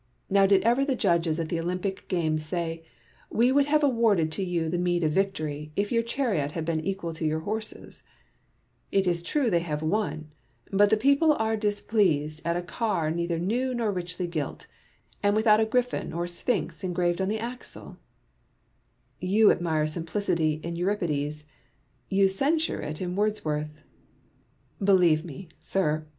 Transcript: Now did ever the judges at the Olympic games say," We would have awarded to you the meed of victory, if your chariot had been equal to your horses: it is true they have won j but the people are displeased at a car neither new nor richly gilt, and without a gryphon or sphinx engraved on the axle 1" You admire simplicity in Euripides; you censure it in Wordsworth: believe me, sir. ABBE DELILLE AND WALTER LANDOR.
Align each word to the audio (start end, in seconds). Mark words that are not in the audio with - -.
Now 0.31 0.47
did 0.47 0.63
ever 0.63 0.83
the 0.83 0.95
judges 0.95 1.39
at 1.39 1.49
the 1.49 1.59
Olympic 1.59 2.07
games 2.07 2.43
say," 2.43 2.83
We 3.29 3.51
would 3.51 3.67
have 3.67 3.83
awarded 3.83 4.31
to 4.31 4.43
you 4.43 4.67
the 4.67 4.79
meed 4.79 5.03
of 5.03 5.11
victory, 5.11 5.71
if 5.75 5.91
your 5.91 6.01
chariot 6.01 6.53
had 6.53 6.65
been 6.65 6.79
equal 6.83 7.13
to 7.13 7.23
your 7.23 7.41
horses: 7.41 8.01
it 8.91 9.05
is 9.05 9.21
true 9.21 9.51
they 9.51 9.59
have 9.59 9.83
won 9.83 10.31
j 10.71 10.77
but 10.77 10.89
the 10.89 10.97
people 10.97 11.33
are 11.33 11.55
displeased 11.55 12.41
at 12.43 12.57
a 12.57 12.63
car 12.63 13.11
neither 13.11 13.37
new 13.37 13.75
nor 13.75 13.91
richly 13.91 14.25
gilt, 14.25 14.65
and 15.21 15.35
without 15.35 15.59
a 15.59 15.65
gryphon 15.65 16.13
or 16.13 16.25
sphinx 16.25 16.83
engraved 16.83 17.21
on 17.21 17.27
the 17.29 17.37
axle 17.37 17.89
1" 17.89 17.99
You 19.35 19.51
admire 19.51 19.85
simplicity 19.85 20.53
in 20.63 20.75
Euripides; 20.77 21.43
you 22.09 22.27
censure 22.27 22.81
it 22.81 23.01
in 23.03 23.15
Wordsworth: 23.15 23.83
believe 24.83 25.23
me, 25.23 25.49
sir. 25.59 25.79
ABBE 25.79 25.79
DELILLE 25.79 25.85
AND 25.85 25.89
WALTER 25.89 25.91
LANDOR. 25.99 26.07